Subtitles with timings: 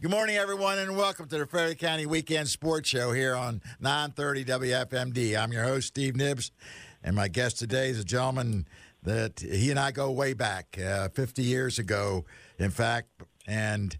[0.00, 4.44] Good morning, everyone, and welcome to the Frederick County Weekend Sports Show here on 930
[4.44, 5.36] WFMD.
[5.36, 6.52] I'm your host, Steve Nibbs,
[7.02, 8.68] and my guest today is a gentleman
[9.02, 12.26] that he and I go way back, uh, 50 years ago,
[12.60, 13.08] in fact,
[13.48, 13.98] and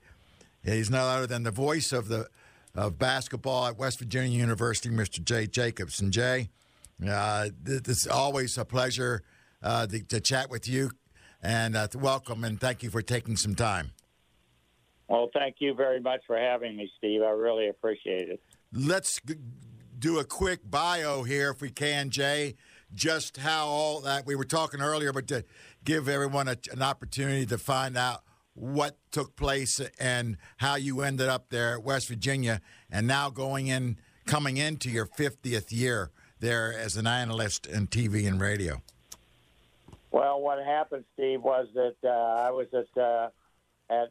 [0.62, 2.28] he's no other than the voice of the
[2.76, 5.24] of basketball at West Virginia University, Mr.
[5.24, 6.01] Jay Jacobs.
[6.01, 6.49] And Jay,
[7.04, 9.24] uh, it's always a pleasure
[9.65, 10.92] uh, to, to, chat with you,
[11.42, 13.90] and uh, welcome, and thank you for taking some time.
[15.09, 17.23] Well, thank you very much for having me, Steve.
[17.23, 18.41] I really appreciate it.
[18.73, 19.20] Let's
[19.98, 22.56] do a quick bio here, if we can, Jay.
[22.95, 25.45] Just how all that we were talking earlier, but to
[25.84, 28.23] give everyone a, an opportunity to find out
[28.55, 33.68] what took place and how you ended up there at West Virginia, and now going
[33.68, 38.82] in, coming into your 50th year there as an analyst in TV and radio.
[40.10, 43.29] Well, what happened, Steve, was that uh, I was at uh,
[43.90, 44.10] at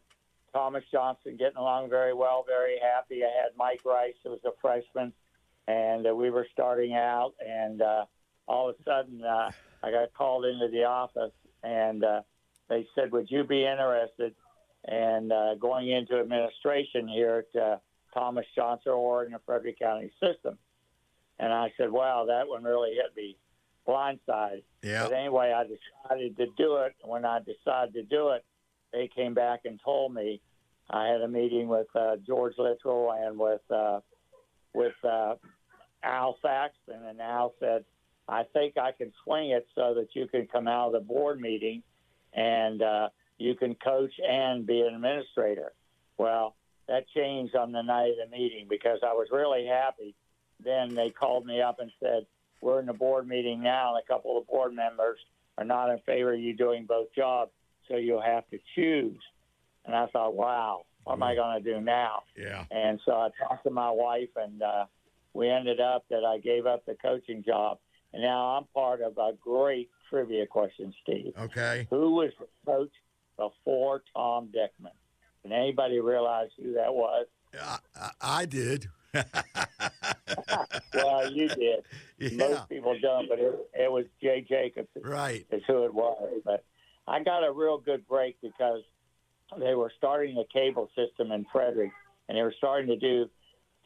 [0.57, 3.21] Thomas Johnson getting along very well, very happy.
[3.23, 5.13] I had Mike Rice, who was a freshman,
[5.67, 7.33] and uh, we were starting out.
[7.45, 8.05] And uh,
[8.47, 9.51] all of a sudden, uh,
[9.83, 12.21] I got called into the office, and uh,
[12.69, 14.33] they said, "Would you be interested
[14.87, 17.77] in uh, going into administration here at uh,
[18.11, 20.57] Thomas Johnson or in the Frederick County system?"
[21.37, 23.37] And I said, "Wow, that one really hit me
[23.87, 25.03] blindside." Yeah.
[25.03, 26.95] But anyway, I decided to do it.
[27.03, 28.43] And when I decided to do it,
[28.91, 30.41] they came back and told me
[30.89, 33.99] I had a meeting with uh, George Littrell and with uh,
[34.73, 35.35] with uh,
[36.03, 37.83] Al Saxton, and Al said,
[38.27, 41.41] "I think I can swing it so that you can come out of the board
[41.41, 41.83] meeting
[42.33, 45.73] and uh, you can coach and be an administrator."
[46.17, 46.55] Well,
[46.87, 50.15] that changed on the night of the meeting because I was really happy.
[50.63, 52.25] Then they called me up and said,
[52.61, 55.19] "We're in the board meeting now, and a couple of board members
[55.57, 57.51] are not in favor of you doing both jobs,
[57.89, 59.19] so you'll have to choose."
[59.87, 62.23] And I thought, wow, what am I going to do now?
[62.37, 62.65] Yeah.
[62.69, 64.85] And so I talked to my wife, and uh,
[65.33, 67.79] we ended up that I gave up the coaching job.
[68.13, 71.33] And now I'm part of a great trivia question, Steve.
[71.39, 71.87] Okay.
[71.89, 72.91] Who was the coach
[73.37, 74.91] before Tom Dickman?
[75.41, 77.27] Can anybody realize who that was?
[77.57, 78.87] I, I did.
[80.93, 81.83] well, you did.
[82.19, 82.49] Yeah.
[82.49, 84.89] Most people don't, but it, it was Jay Jacobs.
[85.01, 85.45] Right.
[85.51, 86.41] Is who it was.
[86.43, 86.65] But
[87.07, 88.81] I got a real good break because–
[89.57, 91.91] they were starting a cable system in Frederick,
[92.27, 93.29] and they were starting to do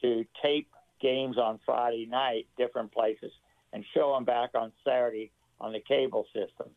[0.02, 0.68] to tape
[1.00, 3.32] games on Friday night, different places,
[3.72, 5.30] and show them back on Saturday
[5.60, 6.68] on the cable system.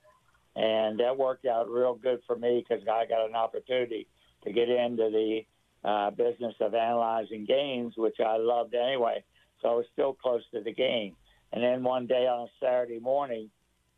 [0.55, 4.07] And that worked out real good for me because I got an opportunity
[4.43, 5.41] to get into the
[5.83, 9.23] uh, business of analyzing games, which I loved anyway.
[9.61, 11.15] So I was still close to the game.
[11.51, 13.49] And then one day on a Saturday morning,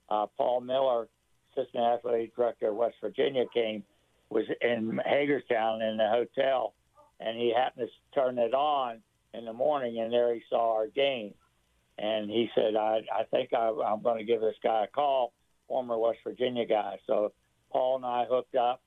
[0.10, 1.08] uh, Paul Miller,
[1.52, 3.84] assistant athletic director of West Virginia, came
[4.30, 6.74] was in Hagerstown in the hotel,
[7.20, 9.02] and he happened to turn it on
[9.34, 11.34] in the morning, and there he saw our game.
[11.98, 15.34] And he said, I, I think I, I'm going to give this guy a call,
[15.68, 17.00] former West Virginia guy.
[17.08, 17.32] So
[17.72, 18.82] Paul and I hooked up,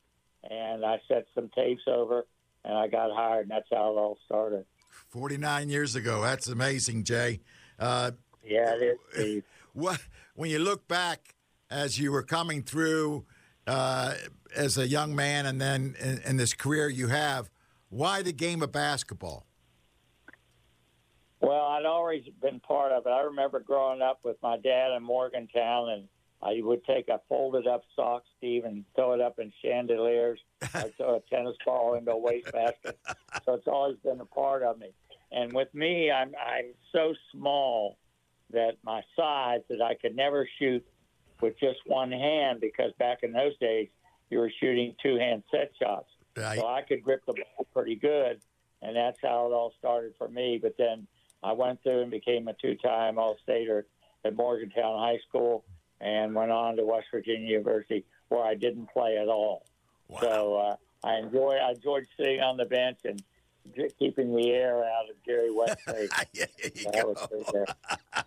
[0.49, 2.25] and I set some tapes over,
[2.65, 4.65] and I got hired, and that's how it all started.
[5.09, 6.23] 49 years ago.
[6.23, 7.41] That's amazing, Jay.
[7.79, 8.13] Uh,
[8.45, 9.43] yeah, it is.
[9.73, 10.01] What,
[10.35, 11.37] when you look back
[11.71, 13.25] as you were coming through,
[13.67, 14.15] uh,
[14.55, 17.51] as a young man and then in, in, this career you have,
[17.89, 19.47] why the game of basketball?
[21.41, 23.11] Well, I'd always been part of it.
[23.11, 26.09] I remember growing up with my dad in Morgantown, and
[26.43, 30.39] I would take a folded up sock, Steve, and throw it up in chandeliers.
[30.75, 32.99] I'd throw a tennis ball into a wastebasket.
[33.45, 34.89] so it's always been a part of me.
[35.33, 37.99] And with me, I'm I'm so small
[38.53, 40.85] that my size that I could never shoot
[41.43, 43.89] with just one hand because back in those days
[44.31, 46.09] you were shooting two hand set shots.
[46.37, 46.59] Right.
[46.59, 48.41] So I could grip the ball pretty good,
[48.83, 50.59] and that's how it all started for me.
[50.63, 51.07] But then
[51.43, 53.87] I went through and became a two time All Stater
[54.25, 55.65] at Morgantown High School
[56.01, 59.67] and went on to West Virginia University where I didn't play at all.
[60.09, 60.19] Wow.
[60.21, 63.23] So uh, I enjoy I enjoyed sitting on the bench and
[63.99, 65.83] keeping the air out of Jerry West's
[66.33, 66.47] yeah,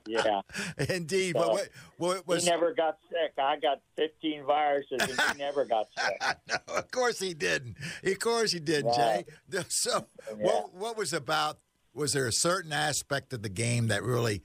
[0.05, 0.41] yeah,
[0.89, 1.35] indeed.
[1.37, 2.43] So, what, what was...
[2.43, 3.33] He never got sick.
[3.37, 6.37] I got 15 viruses, and he never got sick.
[6.47, 7.77] no, of course he didn't.
[8.03, 9.21] Of course he did, yeah.
[9.49, 9.63] Jay.
[9.69, 10.45] So, yeah.
[10.45, 11.59] what what was about?
[11.93, 14.41] Was there a certain aspect of the game that really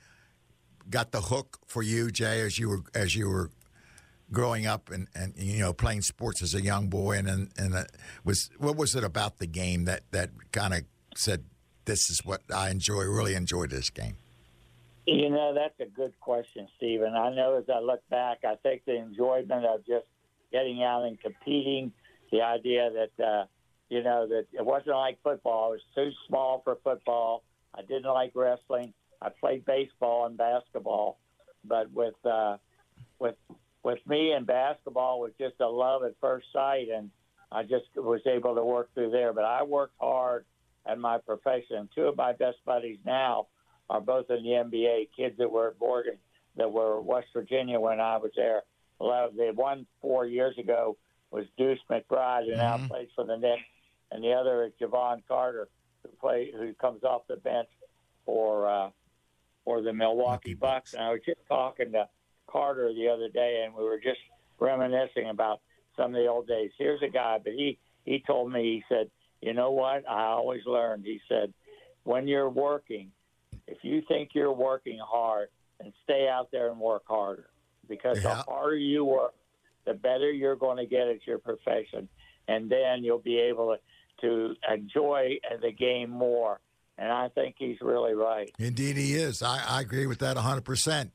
[0.91, 3.51] got the hook for you, Jay, as you were as you were
[4.33, 7.75] growing up and, and you know playing sports as a young boy and and, and
[7.75, 7.85] uh,
[8.25, 10.81] was what was it about the game that that kind of
[11.17, 11.45] said
[11.85, 14.17] this is what I enjoy really enjoyed this game
[15.07, 18.85] you know that's a good question Stephen I know as I look back I think
[18.87, 20.07] the enjoyment of just
[20.53, 21.93] getting out and competing
[22.31, 23.45] the idea that uh,
[23.89, 25.69] you know, that it wasn't like football.
[25.69, 27.43] I was too small for football.
[27.75, 28.93] I didn't like wrestling.
[29.21, 31.19] I played baseball and basketball,
[31.65, 32.59] but with uh,
[33.19, 33.35] with
[33.89, 37.11] with me and basketball was just a love at first sight, and
[37.51, 39.33] I just was able to work through there.
[39.33, 40.45] But I worked hard
[40.85, 41.89] at my profession.
[41.95, 43.47] Two of my best buddies now
[43.89, 45.09] are both in the NBA.
[45.17, 46.19] Kids that were at Morgan,
[46.57, 48.63] that were West Virginia when I was there.
[49.01, 50.99] The one four years ago
[51.31, 52.59] was Deuce McBride, who mm-hmm.
[52.59, 53.63] now plays for the Knicks,
[54.13, 55.67] and the other is Jevon Carter,
[56.03, 57.69] who play who comes off the bench
[58.27, 58.91] for uh,
[59.65, 60.93] for the Milwaukee Bucks.
[60.93, 62.07] And I was just talking to
[62.51, 64.21] Carter the other day, and we were just
[64.59, 65.61] reminiscing about
[65.97, 66.71] some of the old days.
[66.79, 69.11] Here's a guy, but he he told me he said,
[69.41, 70.09] you know what?
[70.09, 71.05] I always learned.
[71.05, 71.53] He said,
[72.05, 73.13] when you're working,
[73.67, 75.49] if you think you're working hard,
[75.81, 77.49] and stay out there and work harder
[77.89, 78.35] because yeah.
[78.35, 79.35] the harder you work,
[79.87, 82.09] the better you're going to get at your profession,
[82.47, 83.77] and then you'll be able
[84.21, 86.61] to, to enjoy the game more.
[86.99, 88.51] And I think he's really right.
[88.59, 89.41] Indeed, he is.
[89.41, 91.11] I, I agree with that 100%.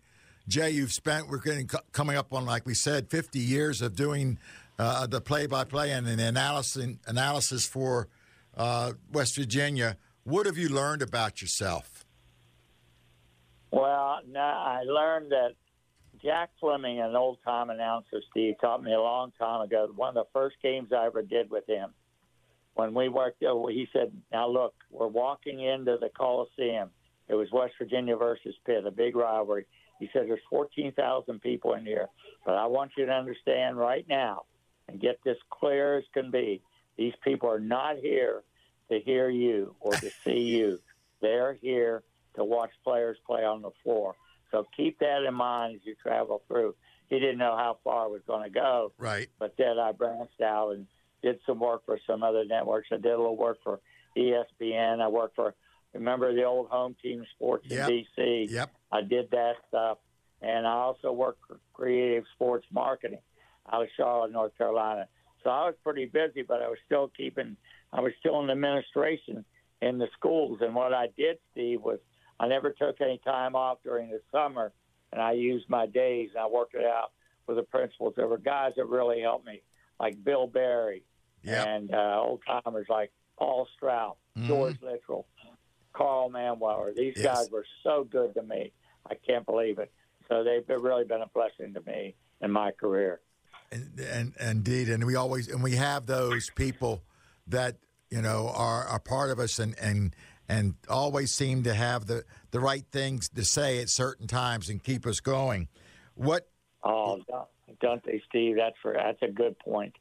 [0.47, 4.37] Jay, you've spent, we're getting coming up on, like we said, 50 years of doing
[4.77, 8.09] uh, the play by play and the analysis, analysis for
[8.57, 9.97] uh, West Virginia.
[10.25, 12.05] What have you learned about yourself?
[13.71, 15.55] Well, I learned that
[16.21, 19.89] Jack Fleming, an old time announcer, Steve, taught me a long time ago.
[19.95, 21.89] One of the first games I ever did with him,
[22.75, 26.91] when we worked, he said, "Now look, we're walking into the Coliseum.
[27.27, 29.65] It was West Virginia versus Pitt, a big rivalry."
[29.99, 32.09] He said, "There's 14,000 people in here,
[32.45, 34.43] but I want you to understand right now
[34.87, 36.61] and get this clear as can be.
[36.97, 38.43] These people are not here
[38.91, 40.79] to hear you or to see you.
[41.21, 42.03] They're here
[42.35, 44.15] to watch players play on the floor.
[44.51, 46.75] So keep that in mind as you travel through.
[47.09, 48.91] He didn't know how far it was going to go.
[48.97, 49.27] Right.
[49.39, 50.87] But then I branched out and
[51.21, 52.89] did some work for some other networks.
[52.91, 53.79] I did a little work for
[54.17, 55.01] ESPN.
[55.01, 55.55] I worked for,
[55.93, 57.89] remember the old home team sports yep.
[57.89, 58.47] in D.C.?
[58.51, 58.71] Yep.
[58.93, 59.97] I did that stuff.
[60.41, 63.19] And I also worked for creative sports marketing
[63.71, 65.07] out of Charlotte, North Carolina.
[65.43, 67.57] So I was pretty busy, but I was still keeping,
[67.91, 69.45] I was still in administration
[69.81, 70.59] in the schools.
[70.61, 71.99] And what I did, Steve, was
[72.39, 74.73] I never took any time off during the summer,
[75.11, 77.11] and I used my days and I worked it out
[77.47, 78.13] with the principals.
[78.15, 79.61] There were guys that really helped me,
[79.99, 81.03] like Bill Barry
[81.41, 81.67] yep.
[81.67, 84.47] and uh, old timers like Paul Stroud, mm-hmm.
[84.47, 85.25] George Littrell,
[85.93, 86.93] Carl Manweller.
[86.95, 87.25] These yes.
[87.25, 88.73] guys were so good to me.
[89.09, 89.91] I can't believe it.
[90.29, 93.19] So they've really been a blessing to me in my career.
[93.71, 97.01] And, and indeed, and we always and we have those people
[97.47, 97.77] that
[98.09, 100.15] you know are, are part of us and and
[100.47, 104.83] and always seem to have the, the right things to say at certain times and
[104.83, 105.67] keep us going.
[106.15, 106.47] What?
[106.83, 107.19] Oh,
[107.81, 108.57] don't they, Steve?
[108.57, 109.95] That's for that's a good point.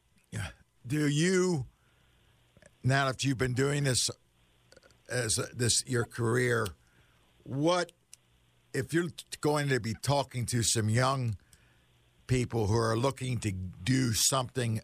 [0.86, 1.66] Do you
[2.82, 4.14] now that you've been doing this uh,
[5.08, 6.66] as a, this your career?
[7.44, 7.92] What
[8.74, 9.10] if you're
[9.40, 11.36] going to be talking to some young
[12.26, 14.80] people who are looking to do something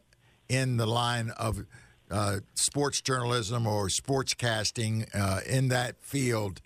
[0.48, 1.64] in the line of
[2.10, 6.60] uh, sports journalism or sportscasting uh, in that field,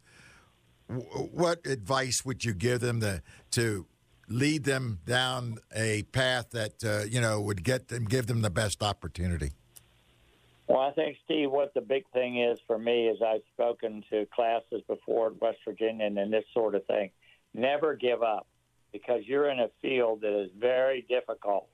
[0.89, 3.87] what advice would you give them to to
[4.29, 8.51] lead them down a path that uh, you know would get them give them the
[8.51, 9.53] best opportunity?
[10.69, 14.27] Well, I think Steve, what the big thing is for me is I've spoken to
[14.35, 17.11] classes before at West Virginia and this sort of thing.
[17.53, 18.47] Never give up
[18.93, 21.69] because you're in a field that is very difficult,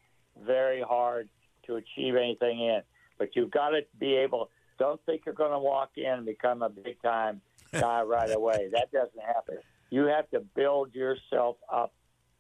[0.44, 1.28] very hard
[1.66, 2.82] to achieve anything in
[3.18, 4.50] but you've got to be able.
[4.78, 7.40] Don't think you're going to walk in and become a big time
[7.72, 8.70] guy right away.
[8.72, 9.58] That doesn't happen.
[9.90, 11.92] You have to build yourself up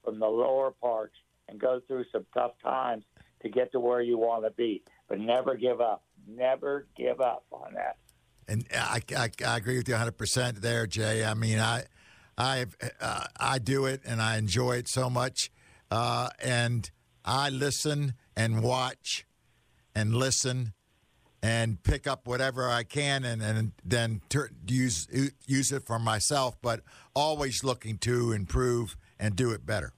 [0.04, 1.16] from the lower parts
[1.48, 3.04] and go through some tough times
[3.42, 4.82] to get to where you want to be.
[5.08, 6.02] But never give up.
[6.28, 7.96] Never give up on that.
[8.46, 11.24] And I, I, I agree with you 100% there, Jay.
[11.24, 11.84] I mean, I
[12.36, 12.66] I
[13.00, 15.50] uh, I do it and I enjoy it so much.
[15.90, 16.90] Uh, and
[17.24, 19.26] I listen and watch
[19.94, 20.72] and listen
[21.42, 25.08] and pick up whatever I can and, and then ter- use
[25.46, 26.80] use it for myself, but
[27.14, 29.92] always looking to improve and do it better.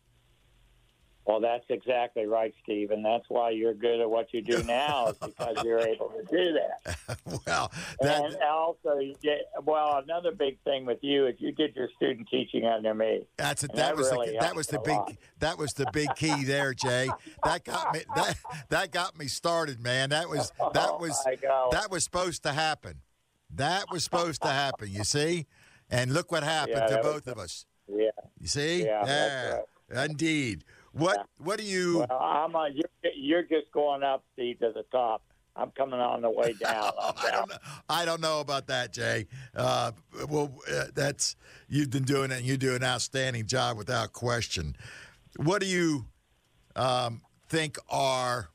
[1.31, 5.11] Well, that's exactly right, Steve, and that's why you're good at what you do now,
[5.11, 6.99] is because you're able to do that.
[7.47, 7.71] well,
[8.01, 8.25] that...
[8.25, 12.67] and also, did, well, another big thing with you is you did your student teaching
[12.67, 13.29] under me.
[13.37, 13.69] That's it.
[13.75, 15.13] That, that, was really the, that was the big lot.
[15.39, 17.09] that was the big key there, Jay.
[17.45, 18.37] That got me that
[18.71, 20.11] that got me started, man.
[20.11, 21.17] That was oh, that was
[21.49, 23.03] oh that was supposed to happen.
[23.55, 24.91] That was supposed to happen.
[24.91, 25.47] You see,
[25.89, 27.67] and look what happened yeah, to both was, of us.
[27.89, 28.11] Yeah.
[28.41, 28.85] You see?
[28.85, 29.05] Yeah.
[29.07, 29.59] yeah
[29.91, 30.11] right.
[30.11, 30.65] Indeed.
[30.93, 31.99] What What do you?
[32.09, 35.23] Well, I'm a, you're, you're just going up, Steve, to the top.
[35.57, 36.93] I'm coming on the way down.
[37.01, 37.57] I don't know.
[37.89, 39.27] I don't know about that, Jay.
[39.55, 39.93] Uh,
[40.29, 41.37] well, uh, that's
[41.69, 44.77] you've been doing it, and you do an outstanding job without question.
[45.37, 46.07] What do you
[46.77, 48.51] um, think are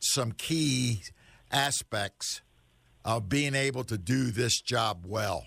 [0.00, 1.02] some key
[1.50, 2.42] aspects
[3.04, 5.46] of being able to do this job well?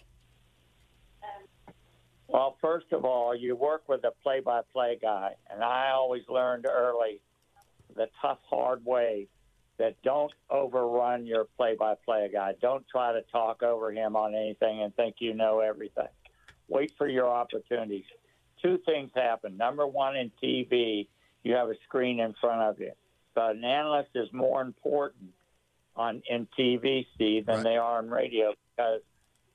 [2.29, 7.21] Well, first of all, you work with a play-by-play guy, and I always learned early
[7.95, 9.27] the tough, hard way
[9.79, 12.53] that don't overrun your play-by-play guy.
[12.61, 16.07] Don't try to talk over him on anything and think you know everything.
[16.67, 18.05] Wait for your opportunities.
[18.61, 19.57] Two things happen.
[19.57, 21.07] Number one, in TV,
[21.43, 22.91] you have a screen in front of you.
[23.33, 25.31] But an analyst is more important
[25.95, 27.63] on in TV, Steve, than right.
[27.63, 29.01] they are on radio because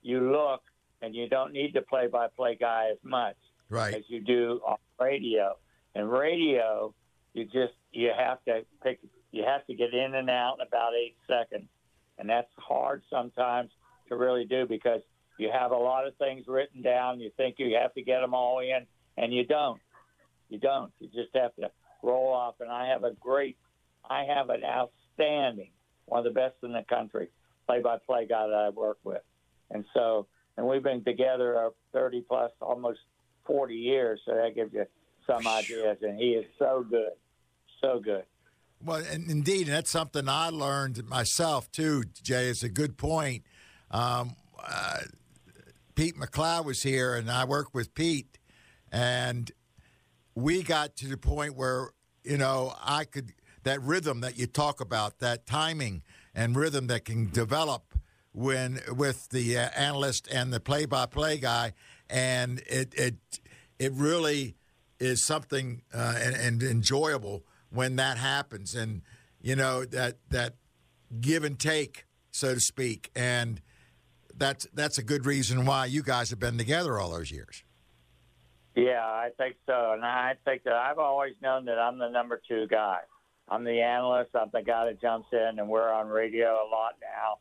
[0.01, 0.61] you look
[1.05, 3.35] and you don't need the play-by-play guy as much
[3.69, 3.93] right.
[3.93, 5.55] as you do on radio.
[5.93, 6.93] And radio,
[7.33, 8.99] you just you have to pick,
[9.31, 11.69] you have to get in and out in about eight seconds,
[12.17, 13.69] and that's hard sometimes
[14.09, 15.01] to really do because
[15.37, 17.19] you have a lot of things written down.
[17.19, 18.85] You think you have to get them all in,
[19.15, 19.79] and you don't.
[20.49, 20.91] You don't.
[20.99, 21.69] You just have to
[22.03, 22.55] roll off.
[22.59, 23.57] And I have a great,
[24.09, 25.71] I have an outstanding,
[26.05, 27.29] one of the best in the country,
[27.67, 29.23] play-by-play guy that I work with,
[29.71, 32.99] and so and we've been together 30 plus, almost
[33.45, 34.19] 40 years.
[34.25, 34.85] So that gives you
[35.27, 35.97] some ideas.
[36.01, 37.11] And he is so good,
[37.81, 38.23] so good.
[38.83, 42.03] Well, and indeed, that's something I learned myself too.
[42.21, 43.43] Jay, it's a good point.
[43.89, 44.99] Um, uh,
[45.95, 48.37] Pete McLeod was here, and I worked with Pete,
[48.91, 49.49] and
[50.35, 51.91] we got to the point where
[52.23, 53.31] you know I could
[53.63, 56.03] that rhythm that you talk about, that timing
[56.35, 57.95] and rhythm that can develop
[58.35, 61.73] when with the uh, analyst and the play-by-play guy,
[62.09, 63.15] and it it
[63.79, 64.55] it really
[64.99, 69.01] is something uh, and, and, enjoyable when that happens, and
[69.41, 70.55] you know that that
[71.21, 73.61] give and take, so to speak, and
[74.35, 77.63] that's that's a good reason why you guys have been together all those years.
[78.75, 82.41] Yeah, I think so, and I think that I've always known that I'm the number
[82.45, 82.99] two guy.
[83.47, 84.31] I'm the analyst.
[84.35, 87.37] I'm the guy that jumps in, and we're on radio a lot now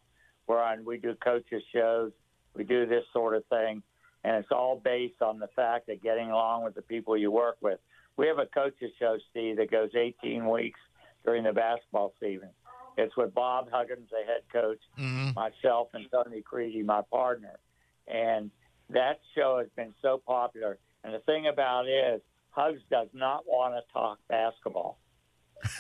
[0.47, 2.13] we're on, we do coaches shows,
[2.55, 3.83] we do this sort of thing,
[4.23, 7.57] and it's all based on the fact of getting along with the people you work
[7.61, 7.79] with.
[8.17, 10.81] We have a coaches show, Steve, that goes 18 weeks
[11.25, 12.51] during the basketball season.
[12.97, 15.31] It's with Bob Huggins, the head coach, mm-hmm.
[15.35, 17.59] myself, and Tony Caridi, my partner.
[18.07, 18.51] And
[18.91, 20.79] that show has been so popular.
[21.03, 22.21] And the thing about it is,
[22.51, 24.99] Hugs does not want to talk basketball.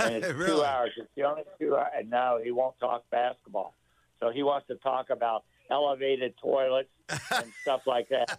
[0.00, 0.50] And it's really?
[0.50, 0.90] two hours.
[0.97, 1.92] It's the only two hours.
[1.97, 3.76] And no, he won't talk basketball.
[4.21, 8.38] So he wants to talk about elevated toilets and stuff like that.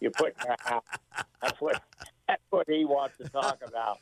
[0.00, 0.84] you put in your house.
[1.42, 1.82] That's what
[2.26, 3.98] that's what he wants to talk about.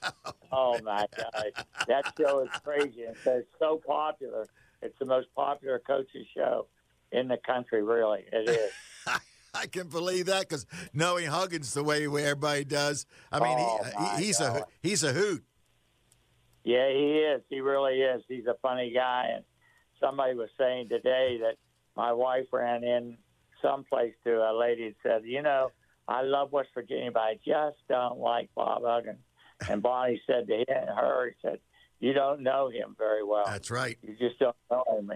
[0.53, 3.05] Oh my God, that show is crazy.
[3.05, 4.47] And it's so popular.
[4.81, 6.67] It's the most popular coaches show
[7.11, 7.83] in the country.
[7.83, 8.71] Really, it is.
[9.55, 14.25] I can believe that because knowing Huggins the way everybody does, I mean, oh, he,
[14.25, 14.61] he's God.
[14.61, 15.45] a he's a hoot.
[16.65, 17.43] Yeah, he is.
[17.51, 18.23] He really is.
[18.29, 19.45] He's a funny guy, and
[20.03, 21.55] somebody was saying today that
[21.97, 23.17] my wife ran in
[23.63, 25.71] someplace to a lady and said, you know,
[26.09, 29.19] I love West Virginia, but I just don't like Bob Huggins.
[29.69, 31.59] And Bonnie said to him, her, he said,
[32.01, 33.45] you don't know him very well.
[33.47, 33.97] That's right.
[34.03, 35.11] You just don't know him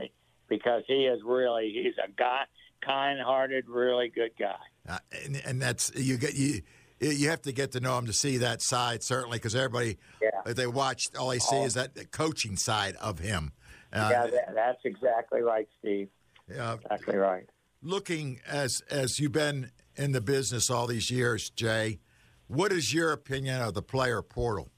[0.48, 2.42] because he is really, he's a guy,
[2.84, 4.54] kind-hearted, really good guy.
[4.88, 6.60] Uh, and, and that's, you get, you,
[7.00, 10.30] you have to get to know him to see that side, certainly, because everybody, yeah.
[10.46, 11.64] if they watch, all they see oh.
[11.64, 13.52] is that coaching side of him.
[13.96, 16.08] Uh, yeah, that, that's exactly right, Steve.
[16.48, 17.48] Yeah, exactly right.
[17.82, 22.00] Looking as as you've been in the business all these years, Jay,
[22.46, 24.68] what is your opinion of the player portal?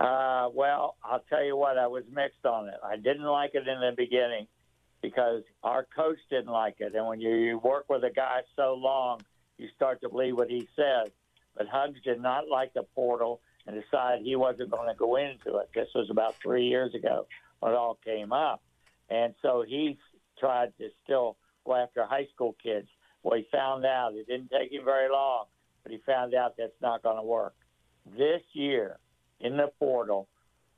[0.00, 2.78] Uh, well, I'll tell you what, I was mixed on it.
[2.84, 4.46] I didn't like it in the beginning
[5.02, 6.94] because our coach didn't like it.
[6.94, 9.20] And when you, you work with a guy so long,
[9.58, 11.10] you start to believe what he says.
[11.56, 15.58] But Hugs did not like the portal and decided he wasn't going to go into
[15.58, 15.68] it.
[15.74, 17.26] This was about three years ago
[17.60, 18.62] when it all came up.
[19.10, 19.98] And so he
[20.40, 22.88] tried to still go after high school kids.
[23.22, 25.44] Well, he found out it didn't take him very long,
[25.82, 27.54] but he found out that's not going to work.
[28.16, 28.98] This year
[29.40, 30.28] in the portal,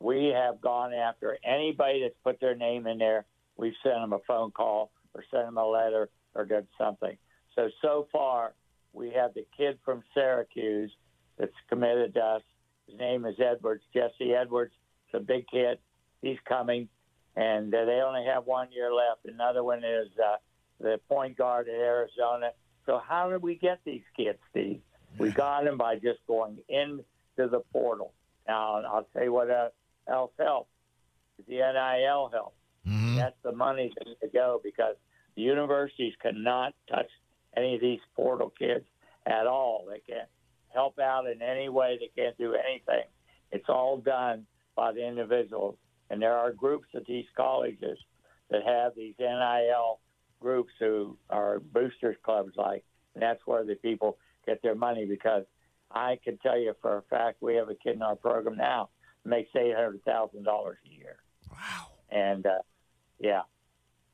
[0.01, 3.25] we have gone after anybody that's put their name in there.
[3.57, 7.17] We've sent them a phone call or sent them a letter or done something.
[7.55, 8.55] So, so far,
[8.93, 10.91] we have the kid from Syracuse
[11.39, 12.43] that's committed to us
[12.91, 14.73] his name is Edwards, Jesse Edwards.
[15.13, 15.79] A big kid.
[16.23, 16.89] He's coming,
[17.35, 19.25] and uh, they only have one year left.
[19.25, 20.37] Another one is uh,
[20.79, 22.51] the point guard at Arizona.
[22.87, 24.81] So how did we get these kids, Steve?
[25.19, 27.03] We got them by just going into
[27.37, 28.13] the portal.
[28.47, 30.69] Now I'll tell you what else helped.
[31.49, 32.55] the NIL help.
[32.87, 33.17] Mhm.
[33.17, 34.95] That's the money that to go because
[35.35, 37.11] the universities cannot touch
[37.57, 38.85] any of these portal kids
[39.27, 39.87] at all.
[39.91, 40.29] They can't
[40.73, 41.99] help out in any way.
[42.01, 43.05] They can't do anything.
[43.53, 44.47] It's all done
[44.77, 45.77] by the individuals.
[46.11, 47.99] And there are groups at these colleges
[48.51, 50.01] that have these NIL
[50.41, 52.85] groups who are boosters clubs like,
[53.15, 55.45] and that's where the people get their money because
[55.91, 58.89] I can tell you for a fact we have a kid in our program now
[59.23, 61.17] who makes eight hundred thousand dollars a year.
[61.51, 61.87] Wow.
[62.11, 62.59] And uh,
[63.19, 63.43] yeah.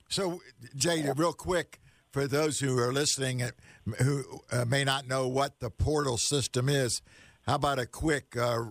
[0.09, 0.41] So,
[0.77, 1.81] Jay, real quick,
[2.17, 3.51] for those who are listening uh,
[4.03, 7.03] who uh, may not know what the portal system is,
[7.47, 8.65] how about a quick uh,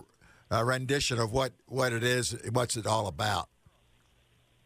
[0.64, 3.48] rendition of what, what it is, what's it all about?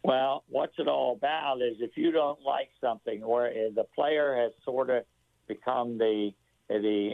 [0.03, 4.35] Well, what's it all about is if you don't like something, where uh, the player
[4.35, 5.05] has sort of
[5.47, 6.31] become the
[6.71, 7.11] the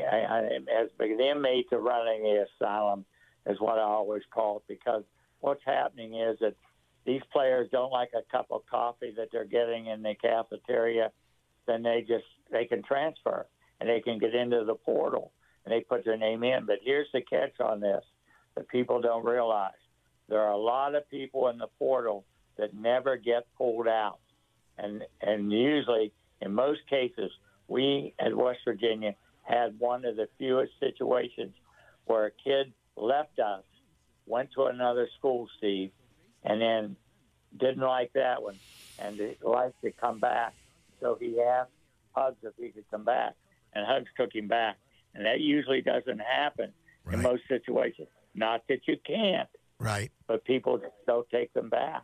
[0.73, 3.05] has been the inmate to running the asylum,
[3.45, 4.63] is what I always call it.
[4.69, 5.03] Because
[5.41, 6.55] what's happening is that
[7.05, 11.11] these players don't like a cup of coffee that they're getting in the cafeteria,
[11.67, 13.47] then they just they can transfer
[13.81, 15.33] and they can get into the portal
[15.65, 16.65] and they put their name in.
[16.67, 18.05] But here's the catch on this
[18.55, 19.73] that people don't realize:
[20.29, 22.25] there are a lot of people in the portal
[22.57, 24.19] that never get pulled out.
[24.79, 27.31] And and usually, in most cases,
[27.69, 31.55] we at West Virginia had one of the fewest situations
[32.07, 33.63] where a kid left us,
[34.27, 35.91] went to another school, Steve,
[36.45, 36.97] and then
[37.57, 38.57] didn't like that one,
[38.99, 40.55] and liked to come back.
[41.01, 41.71] So he asked
[42.13, 43.35] Hugs if he could come back,
[43.75, 44.77] and Hugs took him back.
[45.15, 46.73] And that usually doesn't happen
[47.11, 48.09] in most situations.
[48.35, 49.49] Not that you can't,
[49.79, 50.11] Right.
[50.27, 52.03] but people just don't take them back.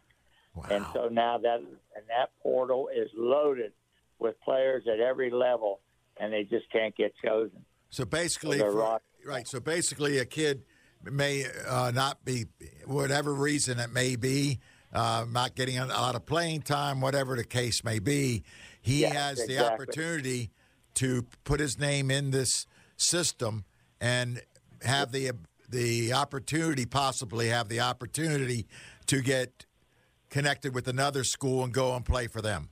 [0.55, 0.67] Wow.
[0.71, 3.73] And so now that and that portal is loaded
[4.19, 5.81] with players at every level,
[6.19, 7.65] and they just can't get chosen.
[7.91, 9.47] So basically, They're for- right.
[9.49, 10.63] So basically, a kid
[11.03, 12.47] may uh, not be,
[12.87, 14.61] whatever reason it may be,
[14.93, 18.45] uh, not getting a lot of playing time, whatever the case may be.
[18.83, 19.59] He has the exactly.
[19.59, 20.51] opportunity
[20.95, 22.67] to put his name in this
[22.97, 23.64] system
[24.01, 24.42] and
[24.83, 25.33] have the
[25.68, 28.66] the opportunity, possibly have the opportunity
[29.07, 29.64] to get
[30.29, 32.68] connected with another school and go and play for them.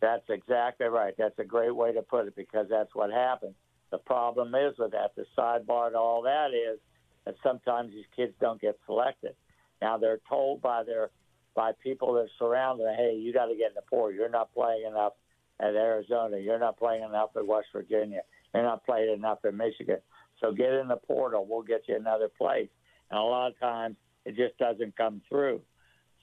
[0.00, 1.14] That's exactly right.
[1.16, 3.54] That's a great way to put it because that's what happens.
[3.90, 6.78] The problem is with that, the sidebar to all that is
[7.24, 9.34] that sometimes these kids don't get selected.
[9.80, 11.10] Now they're told by their
[11.58, 14.16] by people that surround them, hey, you got to get in the portal.
[14.16, 15.14] You're not playing enough
[15.58, 16.38] at Arizona.
[16.38, 18.20] You're not playing enough at West Virginia.
[18.54, 19.98] You're not playing enough at Michigan.
[20.40, 21.44] So get in the portal.
[21.50, 22.68] We'll get you another place.
[23.10, 25.60] And a lot of times it just doesn't come through.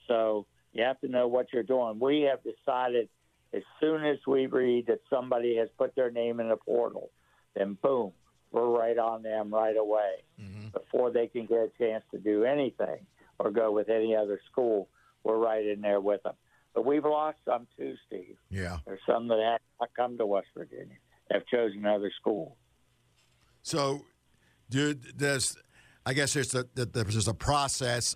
[0.08, 1.98] So you have to know what you're doing.
[2.00, 3.10] We have decided
[3.52, 7.10] as soon as we read that somebody has put their name in the portal,
[7.54, 8.12] then boom,
[8.52, 10.68] we're right on them right away mm-hmm.
[10.68, 13.04] before they can get a chance to do anything
[13.38, 14.88] or go with any other school.
[15.26, 16.34] We're right in there with them.
[16.72, 18.36] But we've lost some too, Steve.
[18.48, 18.78] Yeah.
[18.86, 20.94] There's some that have not come to West Virginia,
[21.32, 22.56] have chosen another school.
[23.62, 24.02] So,
[24.70, 25.56] dude, there's,
[26.04, 28.14] I guess there's a there's a process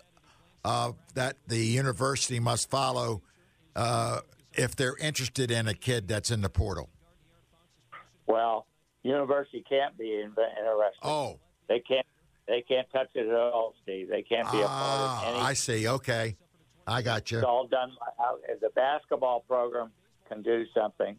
[0.65, 3.23] uh, that the university must follow
[3.75, 4.21] uh,
[4.53, 6.91] if they're interested in a kid that's in the portal.
[8.29, 8.67] Well,
[9.03, 10.45] university can't be interested.
[11.03, 12.07] Oh, They can't.
[12.47, 14.09] They can't touch it at all, Steve.
[14.09, 15.87] They can't be a part ah, of any I see.
[15.87, 16.37] Okay,
[16.87, 17.39] I got you.
[17.39, 19.91] It's all done by the basketball program
[20.29, 21.17] can do something,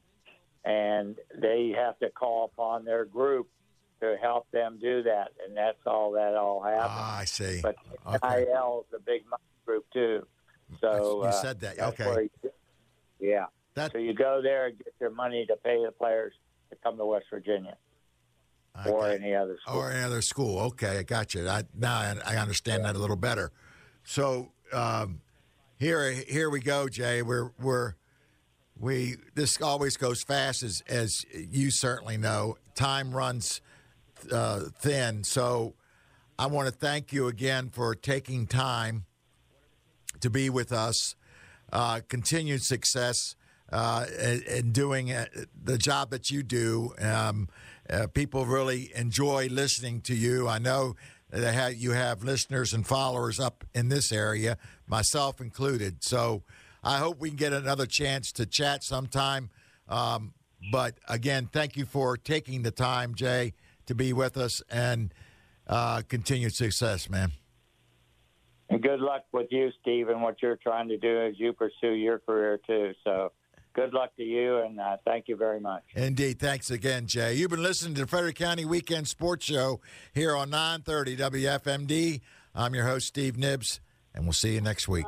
[0.65, 3.47] and they have to call upon their group
[4.01, 6.89] to help them do that, and that's all that all happens.
[6.89, 7.59] Ah, I see.
[7.61, 7.75] but
[8.07, 8.45] Okay.
[8.45, 10.25] NIL is a big money group too.
[10.79, 11.77] So You uh, said that.
[11.77, 12.29] that's Okay.
[12.43, 12.51] you-
[13.19, 13.45] yeah.
[13.75, 16.33] That So you go there and get your money to pay the players
[16.71, 17.77] to come to West Virginia
[18.87, 19.77] or any other school.
[19.79, 20.59] or another school.
[20.59, 21.47] Okay, I got you.
[21.47, 23.51] I, now I, I understand that a little better.
[24.03, 25.21] So um,
[25.81, 27.23] here, here we go, Jay.
[27.23, 27.95] We're we're
[28.79, 29.15] we.
[29.33, 32.57] This always goes fast, as as you certainly know.
[32.75, 33.61] Time runs
[34.31, 35.73] uh, thin, so
[36.37, 39.05] I want to thank you again for taking time
[40.19, 41.15] to be with us.
[41.73, 43.35] Uh, continued success
[43.71, 45.25] uh, in, in doing uh,
[45.63, 46.93] the job that you do.
[46.99, 47.49] Um,
[47.89, 50.47] uh, people really enjoy listening to you.
[50.47, 50.95] I know
[51.31, 56.03] that ha- you have listeners and followers up in this area, myself included.
[56.03, 56.43] So
[56.83, 59.49] I hope we can get another chance to chat sometime.
[59.87, 60.33] Um,
[60.71, 63.53] but again, thank you for taking the time, Jay,
[63.87, 65.13] to be with us and
[65.67, 67.31] uh, continued success, man.
[68.69, 71.93] And good luck with you, Steve, and what you're trying to do as you pursue
[71.93, 72.93] your career too.
[73.03, 73.31] So
[73.73, 75.83] good luck to you, and uh, thank you very much.
[75.95, 76.39] Indeed.
[76.39, 77.33] Thanks again, Jay.
[77.35, 79.79] You've been listening to the Frederick County Weekend Sports Show
[80.13, 82.21] here on 930 WFMD.
[82.53, 83.79] I'm your host, Steve Nibbs.
[84.13, 85.05] and we'll see you next week.